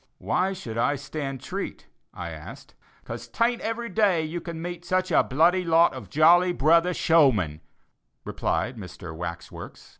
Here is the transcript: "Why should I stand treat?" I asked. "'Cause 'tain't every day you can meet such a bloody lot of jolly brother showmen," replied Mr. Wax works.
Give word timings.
"Why 0.17 0.51
should 0.53 0.79
I 0.79 0.95
stand 0.95 1.41
treat?" 1.41 1.85
I 2.11 2.31
asked. 2.31 2.73
"'Cause 3.05 3.27
'tain't 3.27 3.61
every 3.61 3.87
day 3.87 4.23
you 4.23 4.41
can 4.41 4.59
meet 4.59 4.83
such 4.83 5.11
a 5.11 5.21
bloody 5.21 5.63
lot 5.63 5.93
of 5.93 6.09
jolly 6.09 6.53
brother 6.53 6.91
showmen," 6.91 7.61
replied 8.25 8.77
Mr. 8.77 9.15
Wax 9.15 9.51
works. 9.51 9.89